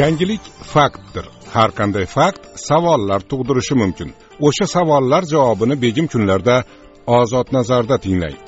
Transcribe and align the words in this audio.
yangilik 0.00 0.44
faktdir. 0.72 1.26
Har 1.54 1.70
qanday 1.78 2.06
fakt 2.16 2.42
savollar 2.68 3.20
tug'dirishi 3.30 3.74
mumkin. 3.82 4.10
O'sha 4.46 4.66
savollar 4.76 5.22
javobini 5.34 5.76
begim 5.84 6.06
kunlarda 6.12 6.56
ozod 7.18 7.48
nazarda 7.56 7.96
tinglang 8.04 8.38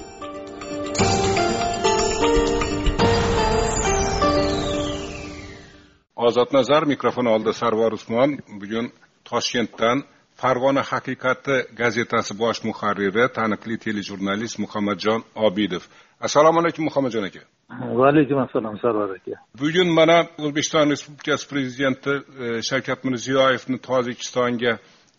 ozod 6.27 6.53
nazar 6.53 6.83
mikrofon 6.93 7.27
oldida 7.27 7.53
sarvar 7.53 7.93
usmon 7.99 8.31
bugun 8.61 8.87
toshkentdan 9.29 9.99
farg'ona 10.41 10.83
haqiqati 10.91 11.57
gazetasi 11.81 12.33
bosh 12.43 12.61
muharriri 12.69 13.25
taniqli 13.39 13.77
telejurnalist 13.85 14.57
muhammadjon 14.65 15.21
obidov. 15.47 15.83
Assalomu 16.27 16.59
alaykum 16.63 16.85
muhammadjon 16.89 17.25
aka. 17.31 17.43
Va 17.79 18.09
alaykum 18.09 18.39
assalom 18.39 18.79
sarvar 18.83 19.11
aka 19.17 19.37
bugun 19.61 19.89
mana 19.99 20.17
o'zbekiston 20.45 20.91
respublikasi 20.95 21.49
prezidenti 21.53 22.11
e, 22.45 22.63
shavkat 22.69 23.05
mirziyoyevni 23.05 23.79
tojikistonga 23.89 24.73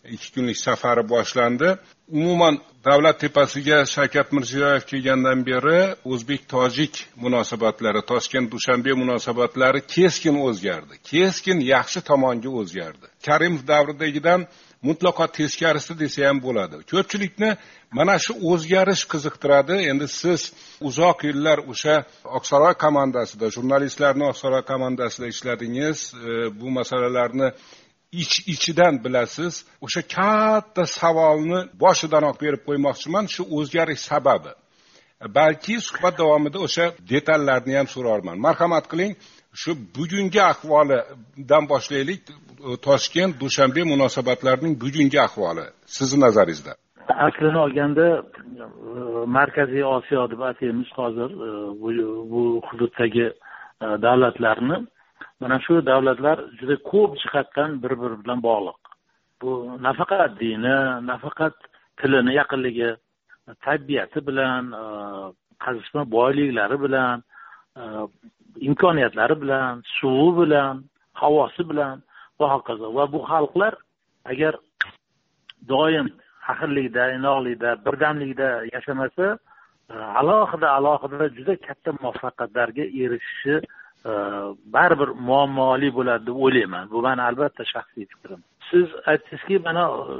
ikki 0.04 0.32
kunlik 0.34 0.56
safari 0.56 1.08
boshlandi. 1.08 1.76
Umuman 2.08 2.58
davlat 2.84 3.20
tepasiga 3.20 3.86
shavkat 3.86 4.32
mirziyoyev 4.32 4.84
kelgandan 4.90 5.46
beri 5.46 5.94
o'zbek 6.04 6.48
tojik 6.48 7.06
munosabatlari 7.16 8.02
toshkent 8.10 8.52
dushanbe 8.52 8.92
munosabatlari 8.92 9.80
keskin 9.94 10.36
o'zgardi. 10.48 10.94
Keskin 11.12 11.58
yaxshi 11.74 12.00
tomonga 12.10 12.50
o'zgardi. 12.60 13.06
Karimov 13.26 13.62
davridagidan 13.72 14.40
mutlaqo 14.82 15.26
teskarisi 15.38 15.94
desa 16.02 16.28
ham 16.28 16.38
bo'ladi. 16.46 16.76
Ko'pchilikni 16.90 17.50
mana 17.98 18.16
shu 18.24 18.32
o'zgarish 18.50 19.04
qiziqtiradi. 19.12 19.76
Endi 19.90 20.06
siz 20.20 20.40
uzoq 20.88 21.18
yillar 21.28 21.58
o'sha 21.72 21.96
oqsaroy 22.38 22.74
komandasida 22.84 23.46
jurnalistlarni 23.56 24.24
oqsaroy 24.32 24.62
komandasida 24.72 25.26
ishladingiz. 25.34 25.98
E, 26.14 26.32
bu 26.60 26.66
masalalarni 26.78 27.48
ich 28.12 28.48
ichidan 28.52 29.04
bilasiz 29.04 29.54
o'sha 29.84 30.02
katta 30.16 30.84
savolni 30.98 31.60
boshidanoq 31.84 32.36
berib 32.44 32.62
qo'ymoqchiman 32.68 33.24
shu 33.34 33.42
o'zgarish 33.58 34.02
sababi. 34.10 34.52
Balki 35.38 35.74
suhbat 35.88 36.14
davomida 36.18 36.58
o'sha 36.66 36.84
detallarni 37.12 37.74
ham 37.78 37.88
so'rarman. 37.94 38.36
Marhamat 38.46 38.84
qiling 38.92 39.12
shu 39.60 39.70
bugungi 39.96 40.40
ahvolidan 40.52 41.64
boshlaylik. 41.72 42.20
Toshkent 42.88 43.32
dushanbe 43.42 43.82
munosabatlarining 43.92 44.74
bugungi 44.84 45.18
ahvoli. 45.26 45.64
Sizni 45.96 46.18
nazaringizda. 46.26 46.72
Aslini 47.26 47.58
olganda 47.66 48.06
e, 48.16 48.22
markaziy 49.38 49.84
osiyo 49.96 50.30
deb 50.32 50.40
ataymiz 50.50 50.90
hozir. 50.98 51.30
E, 51.46 51.50
bu 52.32 52.42
hududdagi 52.68 53.26
e, 53.84 53.86
davlatlarni. 54.06 54.76
Mana 55.42 55.56
shu 55.64 55.74
davlatlar 55.90 56.38
juda 56.58 56.76
ko'p 56.90 57.12
jihatdan 57.22 57.70
bir 57.82 57.92
biri 58.00 58.16
bilan 58.22 58.38
bog'liq. 58.48 58.78
Bu 59.40 59.50
nafaqat 59.86 60.32
dini 60.42 60.76
nafaqat 61.10 61.56
tilini 61.98 62.32
yaqinligi 62.40 62.90
tabiati 63.66 64.20
bilan 64.28 64.64
e, 64.82 64.84
qazishma 65.64 66.02
boyliklari 66.16 66.76
bilan 66.84 67.16
e, 67.80 67.82
imkoniyatlari 68.68 69.36
bilan 69.42 69.82
suvi 69.96 70.32
bilan 70.40 70.74
havosi 71.22 71.62
bilan 71.70 71.96
va 72.40 72.46
hokazo 72.54 72.86
va 72.96 73.04
bu 73.12 73.18
xalqlar 73.30 73.74
agar 74.32 74.54
doim 75.72 76.06
faxrlikda 76.46 77.04
inoqlikda 77.16 77.70
birdamlikda 77.86 78.48
yashamasa 78.74 79.26
e, 79.92 79.94
alohida 80.20 80.68
alohida 80.78 81.26
juda 81.36 81.54
katta 81.66 81.90
muvaffaqiyatlarga 82.00 82.84
erishishi 83.02 83.54
Э, 84.04 84.10
baribir 84.74 85.08
muammoli 85.28 85.88
bo'ladi 85.94 86.26
deb 86.26 86.38
o'ylayman. 86.44 86.90
Bu 86.90 87.02
mani 87.06 87.22
albatta 87.22 87.64
shaxsiy 87.72 88.06
fikrim. 88.12 88.40
Siz 88.70 88.88
aytdingizki 89.10 89.58
mana 89.66 89.84
e, 90.12 90.14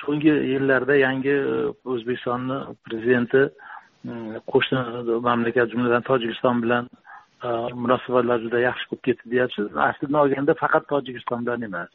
so'nggi 0.00 0.32
yillarda 0.52 0.94
yangi 1.06 1.36
e, 1.52 1.58
o'zbekistonni 1.92 2.56
prezidenti 2.86 3.42
e, 4.10 4.12
qo'shni 4.52 4.80
mamlakat 5.28 5.70
jumladan 5.72 6.02
tojikiston 6.10 6.62
bilan 6.64 6.88
munosabatlar 7.82 8.38
juda 8.44 8.58
yaxshi 8.68 8.90
bo'lib 8.90 9.04
ketdi 9.08 9.30
deyapsiz. 9.34 9.66
Aslini 9.88 10.18
olganda 10.24 10.52
faqat 10.62 10.88
tojikiston 10.92 11.46
bilan 11.46 11.62
emas. 11.68 11.90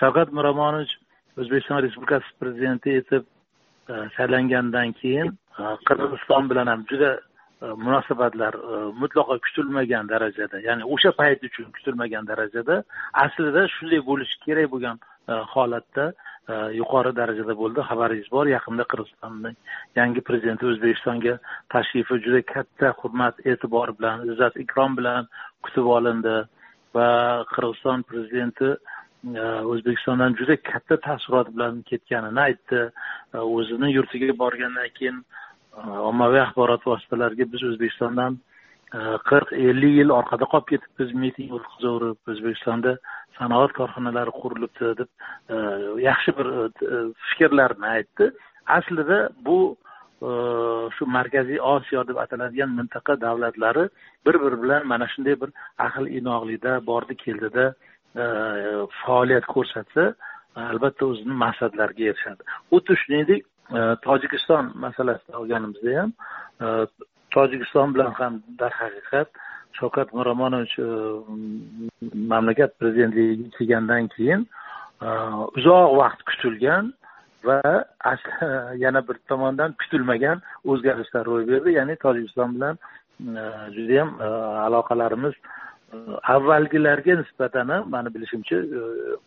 Shavkat 0.00 0.28
miromonovich 0.38 0.94
o'zbekiston 1.40 1.82
respublikasi 1.84 2.34
prezidenti 2.40 2.98
etib 3.00 3.24
saylangandan 4.16 4.92
keyin 5.00 5.28
qirg'iziston 5.88 6.50
bilan 6.50 6.66
ham 6.72 6.86
juda 6.90 7.10
E, 7.62 7.66
munosabatlar 7.66 8.54
e, 8.54 8.76
mutlaqo 9.02 9.34
kutilmagan 9.46 10.06
darajada 10.12 10.60
ya'ni 10.66 10.84
o'sha 10.94 11.10
payt 11.20 11.42
uchun 11.48 11.72
kutilmagan 11.76 12.26
darajada 12.30 12.76
aslida 13.24 13.64
shunday 13.76 14.00
bo'lishi 14.10 14.36
kerak 14.44 14.68
bo'lgan 14.74 15.00
e, 15.30 15.38
holatda 15.54 16.04
yuqori 16.80 17.10
darajada 17.20 17.54
bo'ldi. 17.60 17.80
Xabaringiz 17.88 18.28
bor 18.36 18.46
yaqinda 18.56 18.84
qirg'izistonning 18.92 19.56
yangi 19.98 20.20
prezidenti 20.28 20.68
o'zbekistonga 20.70 21.34
tashrifi 21.74 22.20
juda 22.26 22.40
katta 22.54 22.92
hurmat 23.00 23.42
e'tibor 23.50 23.92
bilan 23.98 24.22
izzat 24.30 24.54
ikrom 24.64 24.94
bilan 25.00 25.28
kutib 25.64 25.90
olindi 25.96 26.36
va 26.96 27.08
qirg'iziston 27.54 28.06
prezidenti 28.12 28.70
o'zbekistondan 29.72 30.38
juda 30.40 30.56
katta 30.70 31.00
taassurot 31.08 31.50
bilan 31.56 31.82
ketganini 31.90 32.40
aytdi. 32.46 32.80
O'zini 33.58 33.92
yurtiga 33.96 34.38
borgandan 34.44 34.94
keyin 35.00 35.18
ommaviy 36.10 36.40
axborot 36.42 36.84
vositalariga 36.86 37.46
biz 37.52 37.64
o'zbekistondan 37.70 38.38
e, 38.94 38.98
qirq 39.30 39.52
ellik 39.68 39.94
yil 40.00 40.14
orqada 40.18 40.48
qolib 40.52 40.68
ketibmiz 40.72 41.10
miting 41.24 41.50
o'tkazaverib 41.58 42.32
o'zbekistonda 42.32 42.94
sanoat 43.38 43.74
korxonalari 43.78 44.32
qurilibdi 44.40 44.94
deb 45.00 45.10
e, 45.54 45.56
yaxshi 46.08 46.36
bir 46.38 46.48
e, 46.54 47.02
fikrlarni 47.30 47.92
aytdi. 47.96 48.32
Aslida 48.78 49.28
bu 49.46 49.76
shu 50.96 51.06
markaziy 51.16 51.60
osiyo 51.72 52.00
deb 52.06 52.16
ataladigan 52.18 52.72
mintaqa 52.78 53.14
davlatlari 53.20 53.84
bir 54.26 54.36
biri 54.42 54.56
bilan 54.62 54.86
mana 54.92 55.06
shunday 55.12 55.36
bir 55.42 55.50
ahil 55.86 56.06
inoqlikda 56.18 56.72
bordi 56.86 57.14
keldida 57.24 57.66
faoliyat 59.02 59.46
ko'rsatsa 59.54 60.08
albatta 60.70 61.06
o'zini 61.10 61.36
maqsadlariga 61.44 62.10
erishadi. 62.10 62.42
Xuddi 62.72 62.96
shuningdek 63.02 63.46
Э, 63.68 63.96
tojikiston 64.02 64.72
masalasini 64.74 65.36
olganimizda 65.36 66.00
ham 66.00 66.12
э, 66.60 66.86
tojikiston 67.30 67.94
bilan 67.94 68.12
ham 68.18 68.42
darhaqiqat 68.60 69.28
shavkat 69.78 70.14
miromonovich 70.14 70.78
э, 70.78 70.88
mamlakat 72.32 72.78
prezidentligiga 72.80 73.50
kelgandan 73.58 74.08
keyin 74.14 74.46
uzoq 75.56 75.96
vaqt 76.00 76.22
kutilgan 76.30 76.94
va 77.44 77.60
yana 78.84 79.00
bir 79.08 79.16
tomondan 79.28 79.76
kutilmagan 79.80 80.40
o'zgarishlar 80.64 81.26
ro'y 81.26 81.44
berdi. 81.50 81.76
Ya'ni 81.78 81.96
tojikiston 82.04 82.54
bilan 82.56 82.78
e, 83.40 83.44
judayam 83.76 84.10
e, 84.20 84.28
aloqalarimiz 84.66 85.34
e, 85.92 85.96
avvalgilarga 86.34 87.20
nisbatan 87.20 87.68
ham 87.74 87.90
mani 87.90 88.14
bilishimcha 88.14 88.56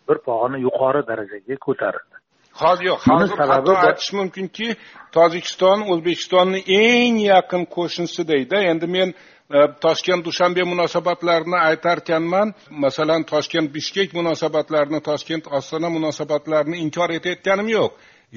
bir 0.07 0.18
pog'ona 0.28 0.57
yuqori 0.66 1.01
darajaga 1.12 1.56
ko'tarildi. 1.68 2.22
Hozir 2.63 2.85
yo'q. 2.91 3.01
Hozir 3.11 3.38
hatto 3.53 3.73
aytish 3.88 4.11
mumkinki 4.19 4.67
tojikiston 5.16 5.79
o'zbekistonni 5.91 6.59
eng 6.83 7.16
yaqin 7.33 7.63
qo'shnisi 7.75 8.27
deydi. 8.31 8.57
Endi 8.72 8.88
men 8.95 9.09
e, 9.13 9.59
toshkent 9.85 10.25
dushanbe 10.27 10.63
munosabatlarini 10.73 11.57
aytarkanman. 11.69 12.53
Masalan 12.85 13.21
toshkent 13.33 13.67
bishkek 13.75 14.09
munosabatlarini 14.19 15.00
toshkent 15.09 15.44
ostona 15.57 15.89
munosabatlarini 15.97 16.77
inkor 16.85 17.09
etayotganim 17.17 17.69
yo'q. 17.77 17.91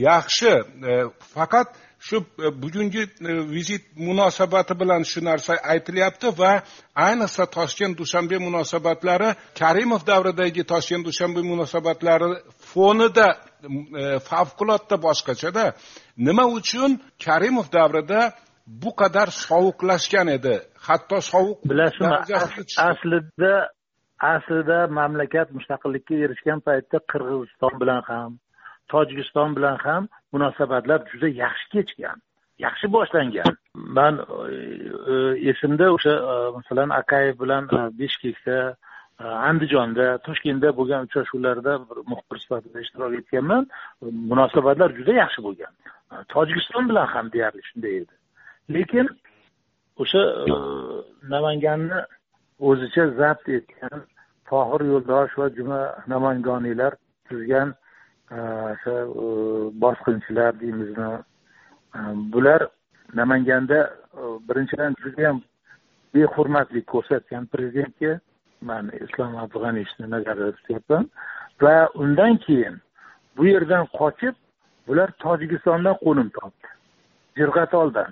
Yaxshi 0.09 0.53
e, 0.91 0.93
faqat 1.35 1.69
shu 2.07 2.17
e, 2.17 2.63
bugungi 2.63 3.03
vizit 3.55 3.83
munosabati 3.97 4.75
bilan 4.81 5.03
shu 5.11 5.21
narsa 5.25 5.53
aytilyapti 5.73 6.29
va 6.41 6.53
ayniqsa 7.07 7.45
toshkent 7.57 7.99
dushanbe 8.01 8.37
munosabatlari 8.47 9.31
karimov 9.61 10.03
davridagi 10.11 10.63
toshkent 10.73 11.05
dushanbe 11.09 11.41
munosabatlari 11.53 12.29
fonida 12.73 13.29
favqulodda 14.31 14.97
boshqachada 15.07 15.65
nima 16.27 16.45
uchun 16.59 16.91
karimov 17.25 17.67
davrida 17.77 18.21
bu 18.67 18.91
qadar 19.01 19.29
sovuqlashgan 19.47 20.29
edi? 20.37 20.57
Hatto 20.87 21.17
sovuq 21.33 21.59
bilasizmi 21.71 22.09
aslida 22.91 23.55
aslida 24.35 24.79
mamlakat 24.99 25.49
mustaqillikka 25.57 26.15
erishgan 26.25 26.61
paytda 26.69 26.99
qirg'iziston 27.13 27.75
bilan 27.83 28.03
ham 28.11 28.31
tojikiston 28.93 29.57
bilan 29.57 29.77
ham 29.87 30.03
munosabatlar 30.33 31.01
juda 31.11 31.29
yaxshi 31.43 31.67
kechgan 31.75 32.19
yaxshi 32.65 32.87
boshlangan. 32.97 33.57
Man 33.75 34.15
e, 34.19 34.57
e, 35.13 35.15
esimda 35.51 35.87
o'sha 35.97 36.15
e, 36.33 36.35
masalan 36.57 36.91
akayev 37.01 37.37
bilan 37.43 37.65
bishkekda 37.99 38.59
Э, 39.21 39.25
andijonda 39.25 40.19
toshkentda 40.27 40.73
bo'lgan 40.79 41.05
uchrashuvlarda 41.07 41.73
bir 41.89 41.99
muxbir 42.13 42.39
sifatida 42.45 42.81
ishtirok 42.85 43.13
etganman. 43.21 43.67
Munosabatlar 44.31 44.91
juda 44.99 45.13
yaxshi 45.23 45.45
bo'lgan. 45.47 45.73
Э, 46.13 46.17
Tojikiston 46.35 46.89
bilan 46.89 47.07
ham 47.15 47.27
deyarli 47.35 47.63
shunday 47.69 47.95
edi. 48.01 48.15
Lekin 48.75 49.07
o'sha 50.03 50.23
e, 50.51 50.57
namanganni 51.35 52.01
o'zicha 52.69 53.05
zabt 53.21 53.49
etgan 53.59 54.03
tohir 54.51 54.87
yo'ldosh 54.91 55.39
va 55.41 55.49
juma 55.59 55.81
namangoniylar 56.15 56.99
tuzgan 57.29 57.75
e, 58.37 58.39
o'sha 58.73 58.97
e, 59.25 59.29
bosqinchilar 59.87 60.61
deymizmi? 60.61 61.13
Bular 62.35 62.69
namanganda 63.21 63.81
birinchidan 64.49 64.95
judayam 65.03 65.43
behurmatlik 66.15 66.87
ko'rsatgan 66.95 67.47
prezidentga 67.53 68.21
man 68.71 68.91
islom 69.05 69.37
abdug'aniyevni 69.43 70.11
nazarda 70.15 70.53
tutyapman. 70.59 71.11
Va 71.63 71.77
undan 71.95 72.37
keyin 72.47 72.77
bu 73.37 73.47
yerdan 73.47 73.85
qochib 73.99 74.35
bular 74.89 75.09
tojikistondan 75.25 75.97
qo'nim 76.05 76.29
topdi. 76.39 76.69
Jirg'atoldan 77.39 78.11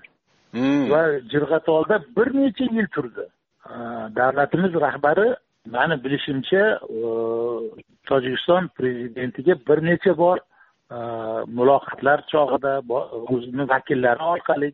hmm. 0.54 0.90
va 0.92 1.02
jirg'atolda 1.32 1.96
bir 2.16 2.28
necha 2.40 2.66
yil 2.76 2.86
turdi. 2.96 3.26
Davlatimiz 4.20 4.72
rahbari 4.86 5.28
mani 5.66 6.04
bilishimcha 6.04 6.62
tojikiston 8.08 8.68
prezidentiga 8.78 9.54
bir 9.68 9.78
necha 9.90 10.16
bor 10.22 10.38
muloqotlar 11.58 12.18
chog'ida 12.32 12.72
o'zini 13.34 13.68
vakillari 13.74 14.22
orqali 14.34 14.72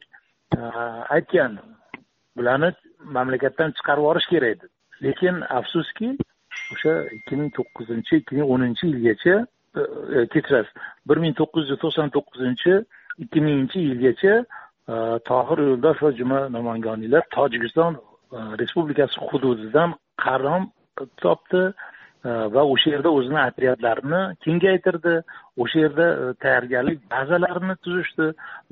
aytgan 1.16 1.58
bularni 2.36 2.70
mamlakatdan 3.16 3.70
chiqarib 3.76 4.02
yuborish 4.02 4.28
kerak 4.32 4.62
deb 4.62 4.70
lekin 5.02 5.40
afsuski 5.58 6.08
o'sha 6.72 6.94
ikki 7.16 7.36
ming 7.40 7.50
to'qqizinchi 7.58 8.20
ikki 8.20 8.38
ming 8.38 8.46
o'ninchi 8.54 8.84
yilgacha 8.92 9.36
e, 9.80 10.26
kechirasiz 10.32 10.72
bir 11.08 11.18
ming 11.24 11.34
to'qqiz 11.40 11.64
yuz 11.70 11.80
to'qson 11.84 12.08
to'qqizinchi 12.16 12.74
ikki 13.24 13.40
minginchi 13.46 13.78
yilgacha 13.88 14.34
e, 14.92 14.96
tohir 15.30 15.58
yo'ldosh 15.68 16.02
va 16.04 16.10
juma 16.20 16.40
namangoniylar 16.56 17.22
tojikiston 17.36 17.92
e, 18.36 18.38
respublikasi 18.60 19.16
hududidan 19.28 19.94
qarom 20.24 20.64
topdi 21.24 21.62
va 22.24 22.62
o'sha 22.72 22.90
yerda 22.94 23.10
o'zini 23.18 23.40
otryadlarini 23.48 24.22
kengaytirdi. 24.44 25.14
O'sha 25.62 25.78
yerda 25.84 26.06
tayyorgarlik 26.42 26.98
bazalarini 27.14 27.76
tuzishdi 27.84 28.26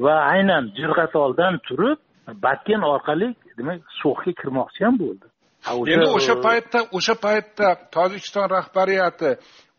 va 0.05 0.14
aynan 0.32 0.72
jirg'atoldan 0.79 1.61
turib 1.69 1.99
batken 2.46 2.82
orqali 2.93 3.29
demak 3.58 3.81
so'xga 4.02 4.32
kirmoqchi 4.40 4.84
ham 4.87 4.99
bo'ldi. 5.05 5.26
Endi 5.67 6.07
o'sha 6.19 6.35
paytda 6.47 6.79
o'sha 6.99 7.15
paytda 7.27 7.69
tojikiston 7.97 8.47
rahbariyati 8.57 9.31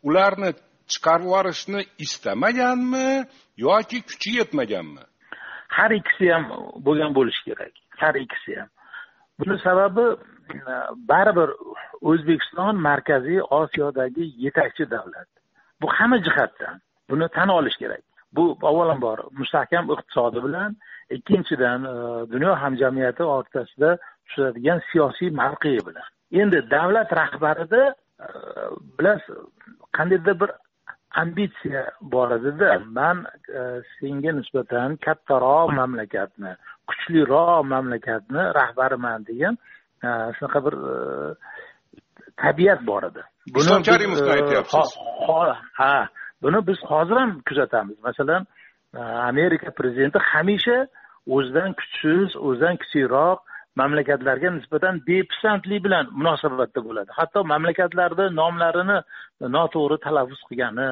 ularni 0.08 0.50
chiqarib 0.92 1.24
yuborishni 1.28 1.80
istamaganmi 2.04 3.08
yoki 3.66 3.98
kuchi 4.08 4.30
yetmaganmi? 4.38 5.04
Har 5.76 5.90
ikkisi 6.00 6.26
ham 6.34 6.44
bo'lgan 6.86 7.12
bo'lishi 7.18 7.42
kerak. 7.48 7.74
Har 8.02 8.14
ikkisi 8.24 8.52
ham. 8.60 8.68
Buni 9.38 9.56
sababi 9.66 10.04
baribir 11.10 11.50
o'zbekiston 12.10 12.74
markaziy 12.88 13.40
osiyodagi 13.60 14.24
yetakchi 14.44 14.90
davlat. 14.90 15.28
Bu 15.80 15.86
hamma 15.96 16.18
jihatdan 16.26 16.80
buni 17.10 17.28
tan 17.36 17.48
olish 17.48 17.78
kerak. 17.82 18.04
Bu 18.36 18.44
avvalambor 18.70 19.18
mustahkam 19.38 19.84
iqtisodi 19.94 20.44
bilan 20.46 20.76
ikkinchidan 21.16 21.84
e, 21.84 21.94
dunyo 22.32 22.54
hamjamiyati 22.62 23.22
o'rtasida 23.22 23.90
tushadigan 24.28 24.80
siyosiy 24.92 25.30
mavqei 25.40 25.78
bilan. 25.88 26.08
Endi 26.40 26.62
davlat 26.70 27.12
rahbarida 27.20 27.82
e, 28.20 28.28
bilasiz 28.98 29.36
qandaydir 29.96 30.40
bir 30.40 30.50
ambitsiya 31.22 31.84
bor 32.00 32.30
edida. 32.38 32.78
Man 32.98 33.24
e, 33.48 33.60
senga 33.98 34.32
nisbatan 34.40 34.96
kattaroq 35.06 35.72
mamlakatni 35.80 36.52
kuchliroq 36.88 37.64
mamlakatni 37.72 38.42
rahbariman 38.60 39.26
degan 39.30 39.58
shunaqa 40.36 40.60
bir 40.66 40.74
tabiat 42.42 42.86
bor 42.86 43.02
edi. 43.10 43.22
Islom 43.56 43.82
karimovni 43.82 44.30
aytyapsiz? 44.36 44.88
ha 45.80 46.08
buni 46.42 46.66
biz 46.66 46.78
hozir 46.90 47.16
ham 47.16 47.40
kuzatamiz. 47.48 47.96
Masalan 48.02 48.46
amerika 49.30 49.70
prezidenti 49.70 50.18
hamisha 50.18 50.86
o'zidan 51.26 51.74
kuchsiz 51.80 52.36
o'zidan 52.36 52.76
kichikroq 52.82 53.38
mamlakatlarga 53.76 54.50
nisbatan 54.50 55.02
bepisandlik 55.06 55.84
bilan 55.84 56.10
munosabatda 56.18 56.80
bo'ladi. 56.88 57.10
Hatto 57.18 57.44
mamlakatlarni 57.52 58.26
nomlarini 58.40 58.98
noto'g'ri 59.56 59.98
talaffuz 60.06 60.40
qilgani 60.48 60.88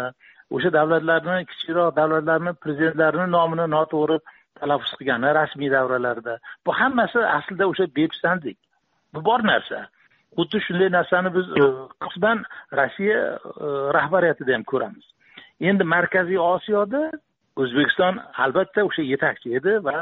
o'sha 0.55 0.71
davlatlarni 0.79 1.47
kichikroq 1.51 1.97
davlatlarni 2.01 2.53
prezidentlarini 2.65 3.27
nomini 3.37 3.67
noto'g'ri 3.77 4.19
talaffuz 4.61 4.93
qilgani 4.99 5.35
rasmiy 5.41 5.71
davralarda 5.77 6.39
bu 6.67 6.71
hammasi 6.81 7.27
aslida 7.39 7.69
o'sha 7.73 7.87
bepisandlik. 7.99 8.59
Bu 9.15 9.25
bor 9.29 9.41
narsa. 9.53 9.87
Xuddi 10.39 10.59
shunday 10.67 10.91
narsani 10.99 11.31
biz 11.37 11.47
e, 11.61 11.67
qisman 12.05 12.43
rossiya 12.79 13.21
e, 13.65 13.67
rahbariyatida 13.97 14.53
ham 14.57 14.65
ko'ramiz. 14.73 15.07
Endi 15.69 15.85
markaziy 15.95 16.39
osiyoda 16.39 17.03
o'zbekiston 17.63 18.19
albatta 18.45 18.85
o'sha 18.89 19.03
yetakchi 19.13 19.55
edi 19.59 19.79
va 19.87 19.95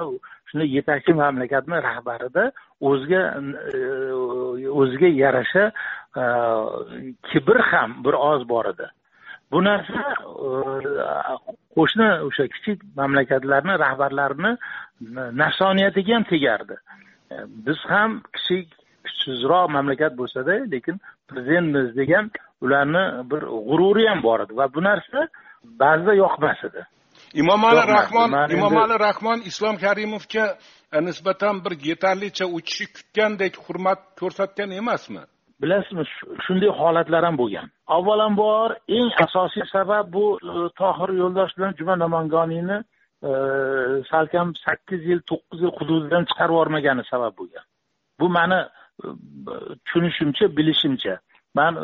shunday 0.54 0.68
yetakchi 0.68 1.12
mamlakatni 1.12 1.82
rahbarida 1.82 2.52
o'ziga 2.80 3.22
e, 3.74 4.68
o'ziga 4.70 5.08
yarasha 5.08 5.72
e, 6.16 6.24
kibr 7.30 7.60
ham 7.60 8.04
bir 8.04 8.14
oz 8.14 8.48
bor 8.48 8.66
edi. 8.66 8.86
Bu 9.50 9.62
narsa 9.64 10.02
e, 10.46 11.54
qo'shni 11.74 12.08
o'sha 12.28 12.46
kichik 12.48 12.82
mamlakatlarni 12.96 13.78
rahbarlarini 13.78 14.56
nafsoniyatiga 15.42 16.14
ham 16.14 16.24
tegardi. 16.24 16.76
Biz 17.66 17.78
ham 17.88 18.22
kichik 18.32 18.68
kuchsizroq 19.04 19.70
mamlakat 19.70 20.16
bo'lsada 20.16 20.64
lekin 20.70 21.00
prezidentmiz 21.28 21.96
degan 21.96 22.30
ularni 22.62 23.04
bir 23.30 23.42
g'ururi 23.68 24.08
ham 24.08 24.22
bor 24.22 24.40
edi 24.40 24.56
va 24.56 24.68
bu 24.74 24.82
narsa 24.82 25.28
ba'zida 25.64 26.14
yoqmas 26.14 26.64
edi. 26.64 26.86
Imomali 27.42 27.82
rahmon 27.96 28.31
imomali 28.56 28.96
rahmon 29.06 29.38
islom 29.50 29.76
karimovga 29.84 30.44
e, 30.92 31.00
nisbatan 31.08 31.56
bir 31.64 31.72
yetarlicha 31.90 32.46
u 32.46 32.58
kishi 32.69 32.86
kutgandek 32.96 33.54
hurmat 33.64 34.00
ko'rsatgan 34.20 34.70
emasmi? 34.81 35.22
Bilasizmi 35.62 36.04
shunday 36.46 36.70
holatlar 36.81 37.22
ham 37.28 37.36
bo'lgan. 37.42 37.66
Avvalambor 37.96 38.70
eng 38.98 39.10
asosiy 39.26 39.66
sabab 39.75 40.12
bu 40.16 40.25
e, 40.38 40.54
tohir 40.81 41.10
yo'ldosh 41.22 41.52
bilan 41.56 41.75
juma 41.78 41.94
namangoniyni 42.04 42.78
e, 43.28 43.32
salkam 44.10 44.48
sakkiz 44.64 45.02
yil 45.10 45.20
to'qqiz 45.31 45.58
yil 45.64 45.75
hududidan 45.78 46.25
chiqarib 46.31 46.54
yubormagani 46.54 47.04
sabab 47.12 47.32
bo'lgan. 47.40 47.64
Bu 48.20 48.26
mani 48.36 48.60
tushunishimcha 49.84 50.46
bilishimcha. 50.56 51.14
Man 51.58 51.75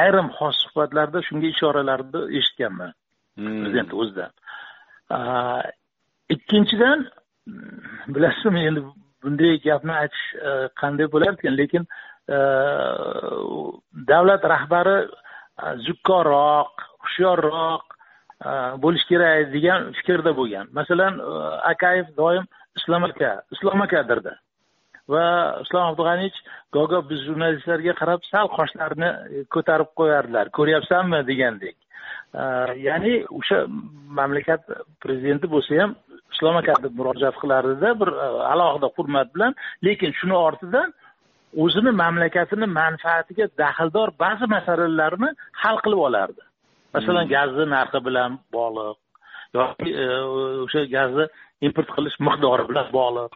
ayrim 0.00 0.28
xos 0.38 0.56
suhbatlarda 0.64 1.18
shunga 1.28 1.46
ishoralarni 1.54 2.20
eshitganman 2.38 2.92
prezidentni 3.36 3.62
prezident 3.64 3.94
o'zidan 4.00 4.32
ikkinchidan 6.34 7.06
bilasizmi 8.14 8.60
endi 8.70 8.82
bunday 9.22 9.58
gapni 9.64 9.94
aytish 10.02 10.26
e, 10.34 10.52
qanday 10.80 11.08
bo'larkan 11.14 11.56
lekin 11.60 11.86
e, 12.36 12.38
davlat 14.10 14.44
rahbari 14.54 14.98
e, 15.06 15.08
zukkorroq 15.86 16.84
hushyorroq 17.04 17.86
bo'lishi 18.82 19.06
kerak 19.10 19.50
degan 19.52 19.90
fikrda 19.98 20.32
bo'lgan. 20.36 20.70
Masalan 20.78 21.18
akayev 21.72 22.06
doim 22.20 22.46
islom 22.78 23.04
aka 23.04 23.32
islom 23.54 23.82
akadirda 23.86 24.32
va 25.12 25.24
islom 25.64 25.90
abdug'aniyevich 25.90 26.38
gogo 26.76 27.02
biz 27.10 27.20
jurnalistlarga 27.28 27.94
qarab 28.00 28.24
sal 28.30 28.48
qoshlarini 28.56 29.10
ko'tarib 29.54 29.90
qo'yardilar. 30.00 30.52
Ko'ryapsanmi 30.58 31.20
degandek. 31.30 31.76
Ya'ni 32.86 33.14
o'sha 33.38 33.64
mamlakat 34.18 34.62
prezidenti 35.02 35.46
bo'lsa 35.54 35.82
ham 35.82 35.94
islom 36.34 36.56
aka 36.60 36.74
deb 36.82 36.94
murojaat 36.98 37.36
qilardida 37.42 37.90
bir 38.00 38.08
e, 38.08 38.28
alohida 38.52 38.88
hurmat 38.96 39.34
bilan 39.34 39.54
lekin 39.86 40.12
shuni 40.20 40.36
ortidan 40.46 40.88
o'zini 41.64 41.92
mamlakatini 42.02 42.66
manfaatiga 42.80 43.46
daxldor 43.62 44.08
ba'zi 44.24 44.46
masalalarni 44.56 45.30
hal 45.62 45.76
qilib 45.84 46.00
olardi. 46.08 46.42
Masalan 46.94 47.24
hmm. 47.24 47.34
gazni 47.36 47.66
narxi 47.76 48.00
bilan 48.08 48.38
bog'liq 48.56 48.98
yoki 49.58 49.88
e, 50.04 50.06
o'sha 50.64 50.84
gazni 50.96 51.26
import 51.66 51.90
qilish 51.96 52.16
miqdori 52.28 52.64
bilan 52.70 52.86
bog'liq. 52.98 53.32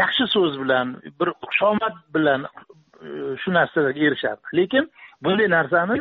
Yaxshi 0.00 0.24
so'z 0.34 0.54
bilan 0.62 0.86
bir 1.20 1.28
xushomad 1.46 1.94
bilan 2.14 2.40
e, 2.46 3.08
shu 3.42 3.48
narsalarga 3.58 4.02
erishardi 4.08 4.56
lekin 4.60 4.84
bunday 5.24 5.48
narsani 5.58 5.98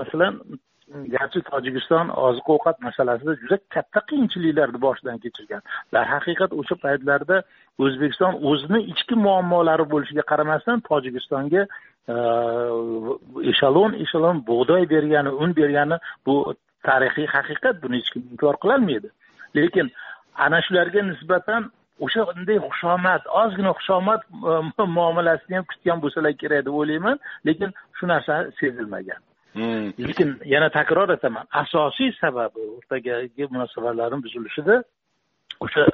masalan 0.00 0.32
garchi 1.14 1.40
tojikiston 1.50 2.10
oziq 2.26 2.48
ovqat 2.54 2.80
masalasida 2.86 3.34
juda 3.42 3.56
katta 3.74 4.00
qiyinchiliklarni 4.08 4.78
boshidan 4.86 5.18
kechirgan. 5.24 5.62
Darhaqiqat 5.94 6.52
o'sha 6.60 6.76
paytlarda 6.84 7.36
o'zbekiston 7.84 8.38
o'zini 8.50 8.80
ichki 8.92 9.14
muammolari 9.26 9.84
bo'lishiga 9.92 10.24
qaramasdan 10.30 10.84
tojikistonga 10.88 11.62
eshalon 13.52 13.98
eshalon 14.04 14.36
bug'doy 14.50 14.82
bergani 14.94 15.30
un 15.42 15.50
bergani 15.60 15.96
bu 16.26 16.34
tarixiy 16.88 17.26
haqiqat. 17.36 17.82
Buni 17.82 17.96
hech 18.00 18.10
kim 18.14 18.22
inkor 18.32 18.54
qilolmaydi. 18.62 19.08
Lekin 19.58 19.86
ana 20.44 20.58
shularga 20.66 21.00
nisbatan 21.10 21.70
o'sha 22.04 22.20
o'shanday 22.22 22.58
xushomad 22.68 23.22
ozgina 23.42 23.72
xushomad 23.78 24.20
muomalasini 24.98 25.54
ham 25.58 25.66
kutgan 25.70 26.02
bo'lsalar 26.02 26.32
kerak 26.42 26.66
deb 26.66 26.74
o'ylayman. 26.80 27.16
Lekin 27.48 27.70
shu 27.98 28.04
narsa 28.12 28.34
sezilmagan. 28.60 29.20
Hmm. 29.56 29.88
lekin 30.08 30.30
yana 30.44 30.68
takror 30.78 31.08
aytaman 31.14 31.46
asosiy 31.62 32.10
sababi 32.20 32.60
o'rtadagi 32.76 33.44
munosabatlarni 33.54 34.18
buzilishida 34.24 34.74
o'sha 35.64 35.84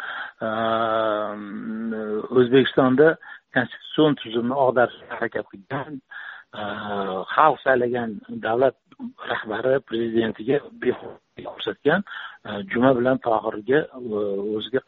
o'zbekistonda 2.38 3.08
konstitutsion 3.54 4.16
tuzumni 4.22 4.56
ag'darishga 4.64 5.14
harakat 5.14 5.46
qilgan 5.52 6.00
xalq 7.34 7.58
saylagan 7.66 8.10
davlat 8.46 8.76
rahbari 9.32 9.74
prezidentiga 9.90 10.58
ko'rsatgan 11.50 12.00
juma 12.72 12.90
bilan 12.98 13.22
tohirga 13.28 13.80
o'ziga 14.56 14.82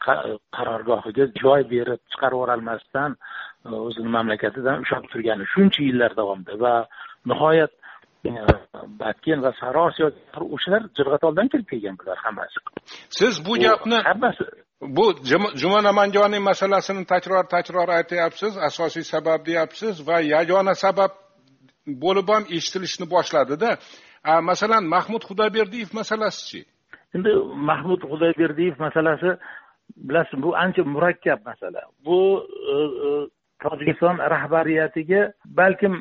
qarorgohiga 0.57 1.25
joy 1.41 1.61
berib 1.73 2.01
chiqarib 2.11 2.37
yuborolmasdan 2.37 3.17
o'zini 3.87 4.09
mamlakatidan 4.17 4.85
ushlab 4.85 5.09
turgani 5.13 5.49
shuncha 5.53 5.81
yillar 5.87 6.11
davomida 6.19 6.61
va 6.65 6.75
nihoyat 7.31 7.73
batken 9.01 9.39
va 9.45 9.51
sari 9.59 9.79
osiyo 9.87 10.07
o'shalar 10.55 10.81
jirg'atoldan 10.97 11.47
kelib 11.51 11.67
kelgan 11.71 11.95
bular 11.99 12.17
hammasi 12.25 12.59
siz 13.19 13.33
bu 13.47 13.53
gapni 13.65 13.97
hammasi 14.09 14.45
bu 14.97 15.05
juma 15.61 15.79
namanjoniy 15.89 16.41
masalasini 16.49 17.05
takror 17.13 17.43
takror 17.55 17.89
aytyapsiz 17.99 18.57
asosiy 18.69 19.05
sabab 19.13 19.45
deyapsiz 19.45 19.95
va 20.07 20.17
yagona 20.33 20.75
sabab 20.85 21.11
bo'lib 21.87 22.27
ham 22.33 22.43
eshitilishni 22.57 23.05
boshladida. 23.15 23.69
Masalan 24.49 24.83
mahmud 24.95 25.21
xudoyberdiyev 25.29 25.89
masalasichi? 25.99 26.61
Endi 27.15 27.31
mahmud 27.69 28.01
xudoyberdiyev 28.11 28.75
masalasi 28.85 29.29
bilasiz 30.07 30.41
bu 30.45 30.55
ancha 30.63 30.83
murakkab 30.83 31.39
masala. 31.45 31.81
Bu 32.05 32.17
e, 32.73 32.75
e, 33.05 33.09
tojikiston 33.63 34.17
rahbariyatiga 34.35 35.21
balkim 35.45 35.93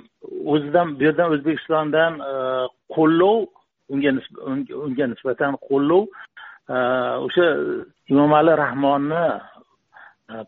o'zidan 0.52 0.88
bu 0.98 1.02
yerdan 1.06 1.32
o'zbekistondan 1.34 2.12
e, 2.30 2.34
qo'llov 2.94 3.38
unga 3.92 4.10
unga 4.86 5.06
nisbatan 5.12 5.52
qo'llov 5.68 6.04
o'sha 7.26 7.46
emomali 8.10 8.52
rahmonni 8.64 9.26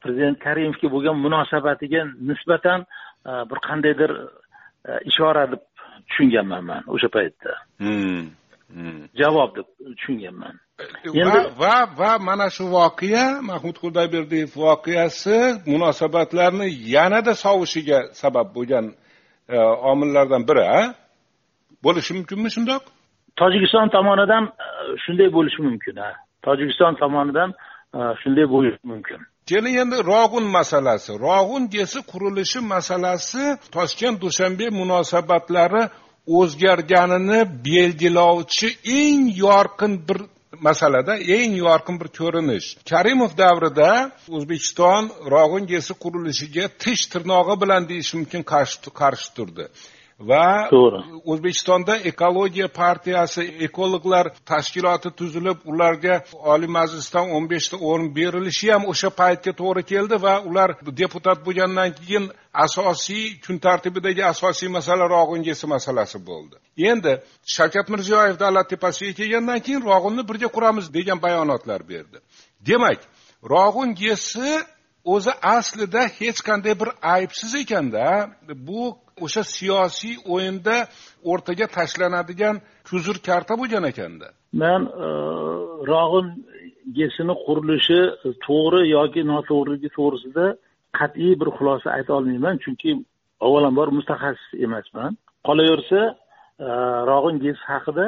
prezident 0.02 0.38
karimovga 0.46 0.88
bo'lgan 0.94 1.16
munosabatiga 1.26 2.02
nisbatan 2.30 2.80
bir 3.50 3.58
qandaydir 3.68 4.10
ishora 5.10 5.44
deb 5.52 5.62
tushunganman 6.08 6.62
man 6.70 6.82
o'sha 6.94 7.08
paytda 7.16 7.52
hmm, 7.82 8.22
hmm. 8.74 9.02
javob 9.20 9.50
deb 9.56 9.68
tushunganman 9.98 10.54
endi 11.22 11.40
va 11.60 11.76
va 11.98 12.12
mana 12.28 12.48
shu 12.56 12.64
voqea 12.76 13.26
mahmud 13.50 13.76
xudoyberdiyev 13.82 14.50
voqeasi 14.64 15.38
munosabatlarni 15.72 16.68
yanada 16.94 17.32
sovishiga 17.44 17.98
sabab 18.22 18.48
bo'lgan 18.56 18.86
e, 18.92 19.05
omillardan 19.90 20.48
biri 20.48 20.64
a 20.78 20.94
bo'lishi 21.84 22.12
mumkinmi 22.14 22.50
shundoq? 22.56 22.82
Tojikiston 23.40 23.88
tomonidan 23.96 24.44
e, 24.44 24.66
shunday 25.04 25.28
bo'lishi 25.36 25.60
mumkin 25.62 25.96
ha? 26.02 26.10
Tojikiston 26.46 26.94
tomonidan 27.02 27.50
e, 27.96 27.98
shunday 28.22 28.46
bo'lishi 28.54 28.80
mumkin. 28.92 29.20
Keling 29.48 29.76
endi 29.82 29.96
rog'un 30.12 30.46
masalasi. 30.58 31.12
Rog'un 31.26 31.64
gesi 31.76 31.98
qurilishi 32.10 32.60
masalasi 32.74 33.44
toshkent 33.74 34.16
dushanbe 34.24 34.66
munosabatlari 34.80 35.82
o'zgarganini 36.38 37.40
belgilovchi 37.68 38.68
eng 39.00 39.20
yorqin 39.44 39.92
bir 40.08 40.18
masalada 40.60 41.16
eng 41.16 41.56
yorqin 41.56 41.96
bir 42.00 42.08
ko'rinish. 42.18 42.66
Karimov 42.90 43.32
davrida 43.38 43.90
o'zbekiston 44.36 45.02
rog'in 45.34 45.64
gesi 45.72 45.92
qurilishiga 46.02 46.64
tish 46.82 47.02
tirnog'i 47.12 47.54
bilan 47.62 47.82
deyish 47.90 48.10
mumkin 48.18 48.42
qarshi 49.02 49.28
turdi. 49.36 49.64
Va 50.18 50.68
to'g'ri. 50.70 51.00
O'zbekistonda 51.24 51.96
ekologiya 52.10 52.68
partiyasi 52.68 53.42
ekologlar 53.68 54.30
tashkiloti 54.50 55.10
tuzilib 55.18 55.58
ularga 55.64 56.20
oliy 56.52 56.70
majlisdan 56.78 57.30
o'n 57.36 57.48
beshta 57.50 57.76
o'rin 57.76 58.08
berilishi 58.16 58.72
ham 58.72 58.88
o'sha 58.92 59.10
paytga 59.20 59.52
to'g'ri 59.60 59.82
keldi 59.92 60.16
va 60.26 60.34
ular 60.48 60.70
deputat 61.02 61.38
bo'lgandan 61.46 61.90
keyin 61.98 62.30
asosiy 62.64 63.24
kun 63.46 63.58
tartibidagi 63.58 64.24
asosiy 64.32 64.68
masala 64.68 65.04
rog'ungesi 65.16 65.66
masalasi 65.74 66.18
bo'ldi. 66.30 66.56
Endi 66.90 67.12
shavkat 67.56 67.86
mirziyoyev 67.92 68.38
davlat 68.44 68.68
tepasiga 68.72 69.12
kelgandan 69.20 69.60
keyin 69.66 69.82
rog'unni 69.90 70.22
birga 70.28 70.48
quramiz 70.56 70.86
degan 70.96 71.18
bayonotlar 71.26 71.80
berdi. 71.88 72.18
Demak 72.68 73.00
rog'un 73.54 73.94
gesi 73.94 74.50
o'zi 75.14 75.32
aslida 75.56 76.02
hech 76.20 76.38
qanday 76.48 76.74
bir 76.82 76.90
aybsiz 77.14 77.52
ekanda 77.62 78.04
bu 78.68 78.82
o'sha 79.24 79.42
siyosiy 79.56 80.14
o'yinda 80.34 80.76
o'rtaga 81.30 81.66
tashlanadigan 81.76 82.56
kuzur 82.88 83.16
karta 83.28 83.52
bo'lgan 83.60 83.84
ekanda. 83.92 84.28
Man 84.62 84.82
e, 85.06 85.08
rog'in 85.92 86.26
gesini 86.98 87.34
qurilishi 87.44 88.00
to'g'ri 88.46 88.82
yoki 88.96 89.22
noto'g'riligi 89.32 89.90
to'g'risida 89.98 90.46
qat'iy 90.98 91.32
bir 91.40 91.48
xulosa 91.56 91.88
ayta 91.96 92.12
olmayman 92.18 92.56
chunki 92.64 92.90
avvalambor 93.46 93.88
mutaxassis 93.98 94.50
emasman. 94.66 95.10
Qolaversa 95.48 96.00
e, 96.66 96.68
rog'in 97.10 97.36
gesi 97.46 97.64
haqida 97.72 98.06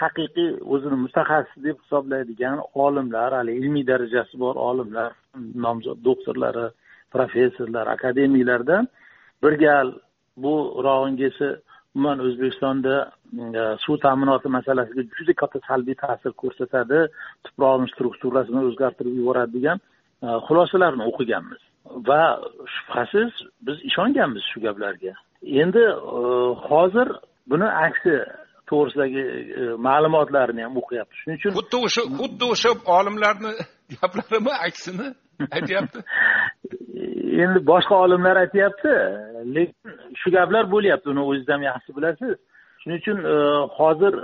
haqiqiy 0.00 0.50
o'zini 0.74 0.96
mutaxassis 1.04 1.58
deb 1.66 1.76
hisoblaydigan 1.82 2.58
olimlar 2.84 3.30
hali 3.38 3.52
ilmiy 3.60 3.84
darajasi 3.92 4.34
bor 4.44 4.54
olimlar 4.68 5.10
nomzod 5.54 6.04
doktorlari 6.04 6.66
professorlar 7.10 7.86
akademiklardan 7.86 8.88
bir 9.42 9.52
gal 9.52 9.92
bu 10.36 10.54
rog'ingesi 10.84 11.56
umuman 11.96 12.18
o'zbekistonda 12.26 12.94
e, 13.58 13.62
suv 13.84 13.96
ta'minoti 14.04 14.48
masalasiga 14.58 15.02
juda 15.18 15.34
katta 15.42 15.60
salbiy 15.68 15.96
ta'sir 16.04 16.32
ko'rsatadi. 16.42 16.98
Tuproqni 17.44 17.88
strukturasini 17.94 18.64
o'zgartirib 18.68 19.14
yuboradi 19.20 19.52
degan 19.58 19.78
e, 20.24 20.26
xulosalarni 20.46 21.04
o'qiganmiz. 21.10 21.62
Va 22.08 22.22
shubhasiz 22.74 23.30
biz 23.66 23.78
ishonganmiz 23.90 24.44
shu 24.52 24.60
gaplarga. 24.66 25.14
Endi 25.62 25.84
e, 25.88 25.94
hozir 26.68 27.08
buni 27.50 27.68
aksi 27.86 28.14
to'g'risidagi 28.70 29.22
ma'lumotlarni 29.88 30.66
ham 30.66 30.74
o'qiyapmiz. 30.82 31.16
Shuning 31.22 31.38
uchun 31.40 31.56
xuddi 31.58 31.76
o'sha 31.86 32.02
xuddi 32.20 32.44
o'sha 32.54 32.70
olimlarni 32.98 33.52
gaplarimi 33.96 34.52
aksini 34.68 35.08
aytyapti? 35.56 36.00
Endi 37.44 37.60
boshqa 37.70 37.94
olimlar 38.04 38.36
aytyapti. 38.44 38.92
Lekin 39.56 39.98
shu 40.20 40.30
gaplar 40.36 40.70
bo'lyapti. 40.74 41.10
Uni 41.14 41.22
o'zingiz 41.30 41.48
ham 41.54 41.62
yaxshi 41.70 41.96
bilasiz. 41.96 42.36
Shuning 42.80 43.00
uchun 43.02 43.18
e, 43.32 43.36
hozir 43.78 44.14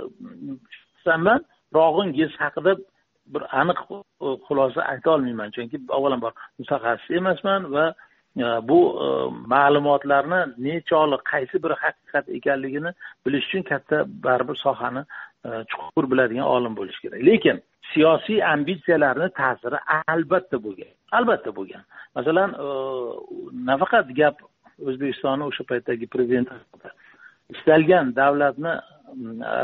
man 1.27 1.39
rog'in 1.77 2.13
gez 2.19 2.31
haqida 2.43 2.75
bir 3.33 3.43
aniq 3.61 3.79
e, 3.95 3.97
xulosa 4.47 4.81
ayta 4.93 5.11
olmayman. 5.15 5.51
Chunki 5.55 5.77
avvalambor 5.97 6.33
mutaxassis 6.59 7.17
emasman 7.19 7.71
va 7.75 7.85
e, 8.37 8.45
bu 8.69 8.79
ma'lumotlarni 9.53 10.41
nechog'li 10.67 11.17
qaysi 11.31 11.63
biri 11.63 11.75
haqiqat 11.83 12.25
ekanligini 12.37 12.91
bilish 13.25 13.45
uchun 13.47 13.63
katta 13.71 13.97
baribir 14.25 14.57
sohani 14.65 15.03
chuqur 15.71 16.05
biladigan 16.11 16.47
olim 16.55 16.73
bo'lish 16.79 16.99
kerak. 17.03 17.21
Lekin 17.29 17.57
siyosiy 17.93 18.43
ambitsiyalarni 18.53 19.29
ta'siri 19.39 19.79
albatta 20.13 20.57
bo'lgan. 20.65 20.91
Albatta 21.17 21.55
bo'lgan. 21.57 21.83
Masalan 22.15 22.49
e, 22.65 22.67
nafaqat 23.69 24.07
gap 24.19 24.35
o'zbekistonni 24.87 25.43
o'sha 25.49 25.63
paytdagi 25.71 26.07
prezidenti 26.15 26.53
istalgan 27.53 28.15
davlatni 28.21 28.73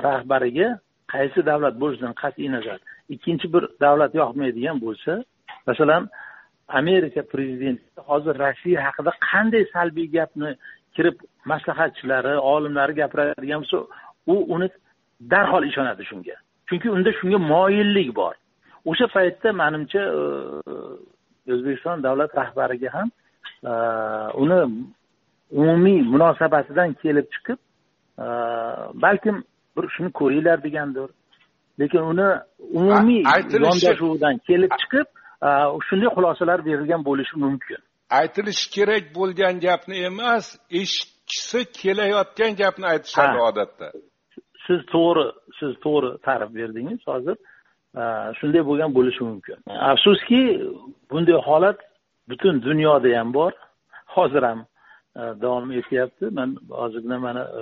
rahbariga 0.07 0.69
qaysi 1.13 1.45
davlat 1.51 1.75
bo'lishidan 1.81 2.13
qat'iy 2.21 2.50
nazar? 2.55 2.79
Ikkinchi 3.15 3.48
bir 3.53 3.63
davlat 3.86 4.13
yoqmaydigan 4.21 4.77
bo'lsa 4.86 5.24
masalan 5.67 6.09
amerika 6.81 7.21
prezidenti 7.33 7.83
hozir 8.09 8.36
rossiya 8.43 8.79
haqida 8.88 9.12
qanday 9.29 9.63
salbiy 9.74 10.07
gapni 10.17 10.51
kirib 10.95 11.17
maslahatchilari 11.51 12.33
olimlari 12.53 12.93
gapiradigan 13.01 13.63
bo'lsa 13.63 13.77
u 14.33 14.36
uni 14.55 14.67
darhol 15.31 15.63
ishonadi 15.71 16.03
shunga. 16.09 16.36
Chunki 16.69 16.89
unda 16.89 17.11
shunga 17.19 17.38
moyillik 17.38 18.15
bor. 18.15 18.33
O'sha 18.85 19.07
paytda 19.15 19.49
manimcha 19.61 20.01
e, 20.19 21.53
o'zbekiston 21.53 22.03
davlat 22.03 22.31
rahbariga 22.41 22.89
ham 22.93 23.09
e, 23.71 23.73
uni 24.43 24.59
umumiy 25.51 26.01
munosabatidan 26.13 26.93
kelib 27.03 27.27
chiqib 27.33 27.59
e, 28.23 28.25
balkim 29.03 29.43
bir 29.75 29.85
shuni 29.95 30.11
ko'ringlar 30.19 30.63
degandir. 30.63 31.09
Lekin 31.79 32.03
uni 32.11 32.27
umumiy 32.79 33.21
yondashuvidan 33.65 34.35
kelib 34.49 34.71
chiqib 34.81 35.07
shunday 35.88 36.09
xulosalar 36.15 36.59
berilgan 36.67 37.01
bo'lishi 37.09 37.35
mumkin. 37.45 37.79
Aytilishi 38.19 38.67
kerak 38.75 39.03
bo'lgan 39.17 39.55
gapni 39.65 39.95
emas 40.09 40.45
eshitgisi 40.81 41.59
kelayotgan 41.81 42.51
gapni 42.61 42.85
aytishadi 42.93 43.38
odatda 43.49 43.88
siz 44.69 44.81
to'g'ri 44.93 45.25
siz 45.59 45.71
to'g'ri 45.85 46.09
ta'rif 46.25 46.49
berdingiz 46.59 47.01
hozir. 47.11 47.38
Shunday 48.39 48.63
bo'lgan 48.69 48.91
bo'lishi 48.97 49.23
mumkin. 49.29 49.57
Afsuski 49.91 50.41
bunday 51.11 51.38
holat 51.47 51.79
butun 52.29 52.61
dunyoda 52.67 53.09
ham 53.19 53.33
bor. 53.33 53.51
Hozir 54.15 54.43
ham 54.49 54.59
e, 55.19 55.21
davom 55.41 55.71
etyapti. 55.79 56.25
Man 56.38 56.49
hozirgina 56.81 57.17
mana 57.25 57.43
e, 57.59 57.61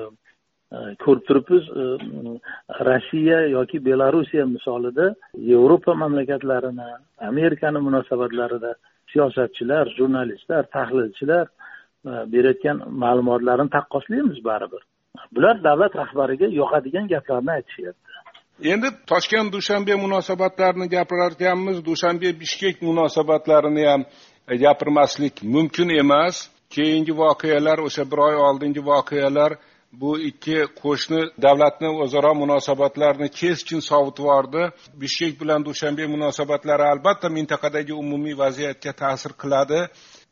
e, 0.75 0.77
ko'rib 1.03 1.23
turibmiz 1.27 1.65
rossiya 2.89 3.39
yoki 3.57 3.77
belorussiya 3.87 4.45
misolida 4.55 5.05
yevropa 5.51 5.93
mamlakatlarini 6.03 6.89
amerikani 7.29 7.79
munosabatlarida 7.87 8.71
siyosatchilar 9.11 9.85
jurnalistlar 9.97 10.63
tahlilchilar 10.75 11.45
berayotgan 12.33 12.77
ma'lumotlarni 13.03 13.69
taqqoslaymiz 13.77 14.39
baribir 14.49 14.83
bular 15.35 15.55
davlat 15.67 15.93
rahbariga 16.01 16.47
yoqadigan 16.59 17.05
gaplarni 17.13 17.51
aytishyapti. 17.57 18.07
Endi 18.73 18.87
toshkent 19.11 19.53
dushanbe 19.53 19.95
munosabatlarini 19.95 20.87
gapirarkanmiz. 20.95 21.85
Dushanbe 21.85 22.39
bishkek 22.39 22.81
munosabatlarini 22.81 23.83
ham 23.91 24.01
gapirmaslik 24.63 25.43
mumkin 25.43 25.89
emas. 25.89 26.49
Keyingi 26.69 27.13
voqealar 27.23 27.77
o'sha 27.87 28.03
bir 28.11 28.19
oy 28.27 28.35
oldingi 28.47 28.81
voqealar 28.91 29.51
bu 30.01 30.11
ikki 30.29 30.57
qo'shni 30.81 31.21
davlatni 31.45 31.89
o'zaro 32.03 32.33
munosabatlarini 32.43 33.29
keskin 33.39 33.79
sovutib 33.89 34.23
yubordi. 34.23 34.63
Bishkek 35.01 35.33
bilan 35.41 35.65
dushanbe 35.65 36.05
munosabatlari 36.15 36.85
albatta 36.93 37.29
mintaqadagi 37.37 37.93
umumiy 38.03 38.35
vaziyatga 38.43 38.91
ta'sir 39.03 39.31
qiladi. 39.41 39.79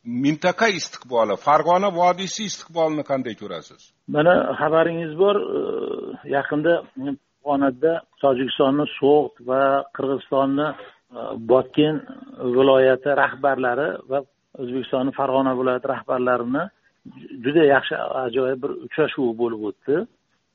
Mintaqa 0.05 0.67
istiqboli 0.79 1.35
farg'ona 1.45 1.89
vodiysi 2.01 2.41
istiqbolini 2.49 3.03
qanday 3.11 3.35
ko'rasiz? 3.41 3.81
Mana 4.15 4.33
xabaringiz 4.59 5.13
bor 5.23 5.35
e, 5.59 5.61
yaqinda 6.35 6.73
farg'onada 6.95 7.93
tojikistonni 8.23 8.85
so'g'd 8.99 9.35
va 9.49 9.61
qirg'izistonni 9.95 10.67
e, 10.69 10.75
botken 11.51 11.95
viloyati 12.57 13.09
rahbarlari 13.21 13.89
va 14.11 14.19
o'zbekistonni 14.61 15.11
farg'ona 15.19 15.51
viloyati 15.59 15.87
rahbarlarini 15.93 16.63
juda 17.45 17.63
yaxshi 17.73 17.95
ajoyib 18.25 18.59
bir 18.63 18.71
uchrashuv 18.85 19.33
bo'lib 19.41 19.61
o'tdi. 19.69 19.95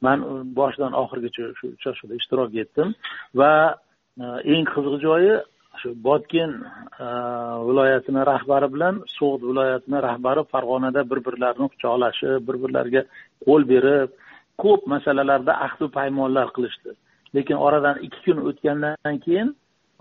Man 0.07 0.19
boshidan 0.59 0.93
oxirigacha 1.03 1.43
shu 1.59 1.75
uchrashuvda 1.77 2.15
ishtirok 2.21 2.51
etdim 2.65 2.89
va 3.41 3.53
e, 4.23 4.27
eng 4.55 4.65
qiziq 4.75 4.97
joyi 5.07 5.35
shu 5.81 5.89
botken 6.07 6.51
e, 7.05 7.07
viloyatini 7.69 8.23
rahbari 8.33 8.69
bilan 8.75 8.95
so'g'd 9.19 9.43
viloyatini 9.51 10.03
rahbari 10.09 10.43
farg'onada 10.53 11.01
bir 11.11 11.21
birlarini 11.27 11.67
quchoqlashib 11.73 12.41
bir 12.49 12.57
birlariga 12.63 13.03
qo'l 13.47 13.63
berib 13.73 14.11
ko'p 14.63 14.87
masalalarda 14.95 15.53
ahdu 15.67 15.91
paymonlar 15.99 16.47
qilishdi. 16.57 16.91
Lekin 17.35 17.57
oradan 17.67 17.97
ikki 18.07 18.21
kun 18.27 18.39
o'tgandan 18.49 19.17
keyin 19.25 19.49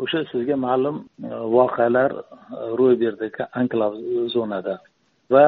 o'sha 0.04 0.20
sizga 0.32 0.56
ma'lum 0.68 0.98
e, 1.30 1.30
voqealar 1.58 2.12
e, 2.14 2.22
ro'y 2.80 2.96
berdi 3.04 3.26
anklav 3.62 3.94
zonada. 4.36 4.76
Va 5.34 5.48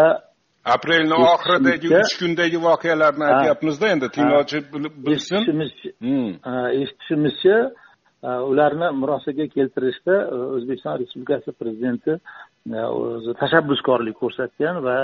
aprelni 0.75 1.15
oxiridagi 1.33 1.87
uch 2.01 2.13
kundagi 2.21 2.57
voqealarni 2.67 3.25
aytyapmizda 3.29 3.87
endi 3.93 4.07
tinglovchi 4.15 4.57
bilsin. 5.07 5.41
Hmm. 6.03 6.31
eshitishimizcha 6.81 7.55
Э, 8.23 8.37
ularni 8.51 8.87
murosaga 9.01 9.47
keltirishda 9.49 10.15
e, 10.29 10.39
o'zbekiston 10.55 10.99
respublikasi 11.01 11.51
prezidenti 11.61 12.13
e, 12.13 12.81
o'zi 12.85 13.33
tashabbuskorlik 13.39 14.19
ko'rsatgan 14.19 14.77
va 14.85 14.97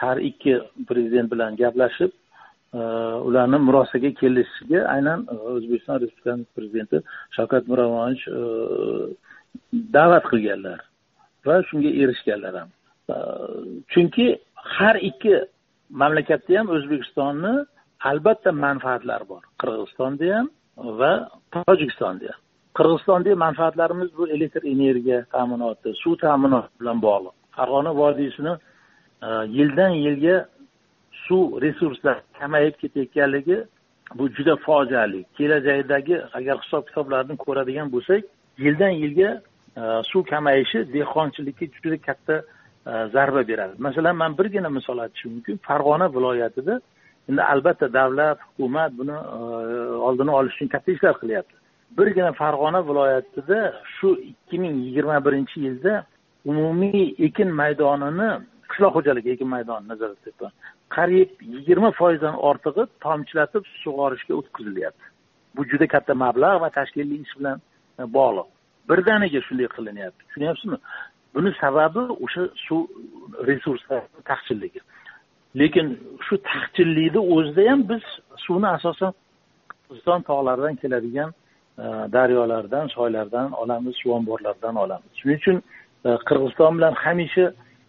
har 0.00 0.20
ikki 0.30 0.58
prezident 0.90 1.30
bilan 1.32 1.56
gaplashib 1.60 2.12
e, 2.12 2.80
ularni 3.28 3.60
murosaga 3.68 4.10
kelishiga 4.20 4.82
aynan 4.96 5.24
o'zbekiston 5.54 6.02
respublikasi 6.02 6.44
prezidenti 6.58 7.00
shavkat 7.38 7.72
miromonovich 7.72 8.26
da'vat 9.96 10.28
qilganlar 10.32 10.84
va 11.48 11.58
shunga 11.70 11.94
erishganlar 12.02 12.54
ham. 12.60 12.70
Chunki 13.92 14.28
har 14.76 14.96
ikki 15.10 15.34
mamlakatda 16.04 16.60
ham 16.60 16.76
o'zbekistonni 16.76 17.56
albatta 18.12 18.56
manfaatlari 18.66 19.32
bor. 19.32 19.42
Qirg'izistonda 19.60 20.32
ham 20.36 20.54
va 21.00 21.12
tojikistonda 21.52 22.26
ham 22.34 22.42
qirg'izistonda 22.78 23.34
manfaatlarimiz 23.34 24.08
bu 24.18 24.28
elektr 24.28 24.62
energiya 24.74 25.24
ta'minoti 25.34 25.92
suv 26.02 26.14
ta'minoti 26.24 26.68
bilan 26.80 27.02
bog'liq. 27.06 27.34
Farg'ona 27.56 27.92
vodiysini 28.02 28.54
e, 29.26 29.28
yildan 29.58 29.92
yilga 30.04 30.36
suv 31.24 31.42
resurslari 31.64 32.20
kamayib 32.38 32.74
ketayotganligi 32.82 33.58
bu 34.18 34.24
juda 34.36 34.54
fojiali. 34.66 35.20
Kelajakdagi 35.38 36.16
agar 36.38 36.56
hisob 36.64 36.82
kitoblarni 36.88 37.36
ko'radigan 37.44 37.88
bo'lsak 37.94 38.22
yildan 38.64 38.94
yilga 39.02 39.30
e, 39.80 39.82
suv 40.10 40.22
kamayishi 40.32 40.78
dehqonchilikka 40.94 41.66
juda 41.74 41.98
katta 42.08 42.36
e, 42.90 42.92
zarba 43.14 43.42
beradi. 43.50 43.74
Masalan 43.86 44.16
man 44.22 44.38
birgina 44.38 44.70
misol 44.78 44.98
aytishim 45.04 45.30
mumkin. 45.36 45.56
Farg'ona 45.68 46.06
viloyatida 46.16 46.80
endi 47.28 47.42
albatta 47.52 47.86
davlat 47.98 48.38
hukumat 48.46 48.92
buni 49.00 49.16
e, 49.36 49.38
oldini 50.08 50.30
olish 50.38 50.54
uchun 50.56 50.68
katta 50.74 50.92
ishlar 50.92 51.14
qilyapti. 51.22 51.54
Birgina 51.98 52.32
farg'ona 52.40 52.80
viloyatida 52.88 53.60
shu 53.96 54.08
ikki 54.30 54.56
ming 54.62 54.74
yigirma 54.86 55.16
birinchi 55.26 55.56
yilda 55.66 55.94
umumiy 56.50 57.14
ekin 57.26 57.50
maydonini 57.60 58.30
qishloq 58.70 58.92
xo'jaligi 58.96 59.30
ekin 59.36 59.48
maydoni 59.54 59.88
nazarda 59.92 60.16
tutyapman 60.18 60.52
qariyb 60.96 61.30
yigirma 61.54 61.90
foizdan 62.00 62.36
ortig'i 62.50 62.84
tomchilatib 63.04 63.64
sug'orishga 63.82 64.34
o'tkazilyapti. 64.40 65.06
Bu 65.56 65.64
juda 65.70 65.86
katta 65.94 66.12
mablag' 66.24 66.60
va 66.64 66.70
tashkiliy 66.78 67.20
ish 67.24 67.34
bilan 67.38 67.58
e, 68.00 68.02
bog'liq. 68.16 68.48
Birdaniga 68.90 69.40
shunday 69.46 69.68
qilinyapti. 69.76 70.20
Tushunyapsizmi 70.28 70.78
buni 71.34 71.50
sababi 71.60 72.02
o'sha 72.24 72.42
suv 72.66 72.80
resurslari 73.48 74.06
taqchilligi. 74.30 74.80
Lekin 75.56 75.98
shu 76.26 76.36
taqchillikni 76.50 77.20
o'zida 77.36 77.70
ham 77.70 77.80
biz 77.90 78.04
suvni 78.44 78.68
asosan 78.76 79.12
qirg'iziston 79.70 80.20
tog'laridan 80.28 80.74
keladigan 80.82 81.30
e, 81.78 81.84
daryolardan 82.16 82.86
soylardan 82.96 83.52
olamiz 83.52 83.94
suv 84.02 84.10
omborlaridan 84.18 84.76
olamiz. 84.76 85.10
Shuning 85.20 85.38
uchun 85.42 85.56
e, 86.04 86.10
qirg'iziston 86.28 86.72
bilan 86.78 86.94
hamisha 87.04 87.46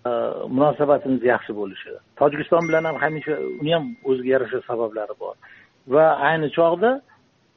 e, 0.10 0.12
munosabatimiz 0.56 1.24
yaxshi 1.34 1.52
bo'lishi 1.60 1.90
tojikiston 2.22 2.64
bilan 2.68 2.84
ham 2.90 2.96
hamisha 3.04 3.36
uni 3.62 3.72
ham 3.74 3.86
o'ziga 4.10 4.30
yarasha 4.36 4.60
sabablari 4.70 5.16
bor. 5.20 5.36
Va 5.94 6.06
ayni 6.30 6.50
chog'da 6.58 6.92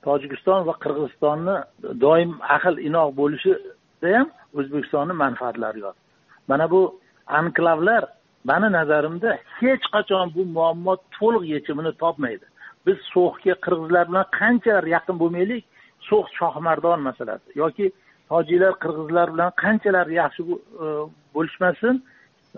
tojikiston 0.07 0.61
va 0.69 0.75
qirg'izistonni 0.85 1.57
doim 2.05 2.31
ahil 2.57 2.77
inoq 2.88 3.09
bo'lishida 3.21 4.09
ham 4.19 4.29
o'zbekistonni 4.59 5.15
manfaatlari 5.25 5.79
yotibdi 5.85 6.11
mana 6.51 6.71
bu 6.71 6.81
anklavlar 7.27 8.03
mani 8.45 8.69
nazarimda 8.79 9.31
hech 9.61 9.85
qachon 9.95 10.27
bu 10.35 10.43
muammo 10.57 10.95
to'liq 11.17 11.45
yechimini 11.55 11.93
topmaydi. 12.03 12.47
Biz 12.87 12.99
so'xga 13.15 13.55
qirg'izlar 13.65 14.05
bilan 14.11 14.27
qanchalar 14.41 14.85
yaqin 14.97 15.17
bo'lmaylik? 15.23 15.65
So'x 16.09 16.27
shohmardon 16.39 17.01
masalasi. 17.09 17.49
Yoki 17.63 17.87
tojiklar 18.31 18.75
qirg'izlar 18.83 19.29
bilan 19.35 19.51
qanchalar 19.63 20.07
yaxshi 20.21 20.43
e, 20.85 20.87
bo'lishmasin? 21.35 21.95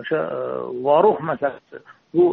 O'sha 0.01 0.21
e, 0.37 0.39
vorux 0.87 1.19
masalasi. 1.31 1.77
Bu 2.15 2.25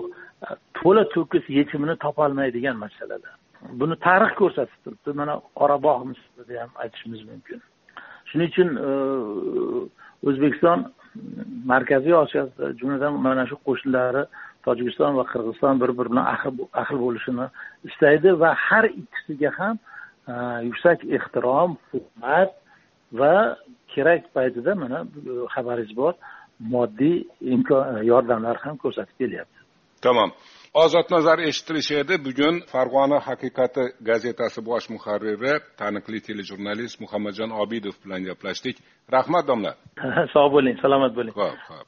e, 0.45 0.47
to'la 0.77 1.03
to'kis 1.15 1.45
yechimini 1.57 1.95
topolmaydigan 2.05 2.77
masalalar. 2.85 3.35
Buni 3.79 3.95
tarix 4.07 4.31
ko'rsatib 4.41 4.79
turibdi. 4.83 5.17
Mana 5.21 5.33
qorabog' 5.59 6.03
misolida 6.11 6.61
ham 6.61 6.71
aytishimiz 6.83 7.21
mumkin. 7.31 7.59
Shuning 8.29 8.49
uchun 8.51 8.69
e, 8.87 8.89
o'zbekiston 10.29 10.79
markaziy 11.71 12.15
osiyoda 12.23 12.71
jumladan 12.79 13.13
mana 13.27 13.45
shu 13.49 13.55
qo'shnilari 13.67 14.23
tojikiston 14.65 15.17
va 15.19 15.25
qirg'iziston 15.31 15.81
bir 15.81 15.91
biri 15.97 16.09
bilan 16.11 16.25
ahil 16.81 16.99
bo'lishini 17.05 17.47
istaydi 17.89 18.29
va 18.41 18.51
har 18.67 18.85
ikkisiga 19.01 19.51
ham 19.59 19.75
e, 20.31 20.33
yuksak 20.67 20.99
ehtirom 21.17 21.77
hurmat 21.89 22.51
va 23.19 23.33
kerak 23.93 24.23
paytida 24.35 24.75
mana 24.83 24.99
e, 25.31 25.33
xabaringiz 25.55 25.95
bor 26.01 26.13
moddiy 26.73 27.17
imkon 27.53 28.03
yordamlar 28.11 28.57
ham 28.63 28.75
ko'rsatib 28.83 29.15
kelyapti. 29.21 29.59
Tamom 30.05 30.29
ozodnazar 30.73 31.39
eshitilishi 31.39 31.95
edi 32.01 32.17
bugun 32.25 32.55
farg'ona 32.71 33.19
haqiqati 33.27 33.83
gazetasi 34.09 34.59
bosh 34.69 34.87
muharriri 34.95 35.53
taniqli 35.81 36.19
telejurnalist 36.27 37.01
muhammadjon 37.03 37.51
obidov 37.63 37.95
bilan 38.03 38.21
gaplashdik. 38.29 38.77
Rahmat 39.15 39.47
domla. 39.47 39.73
Sog' 40.33 40.51
bo'ling 40.55 40.77
salomat 40.83 41.11
bo'ling. 41.17 41.33
Ho'p 41.41 41.59
ho'p 41.71 41.87